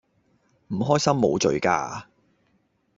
[0.69, 2.05] 唔開心無罪㗎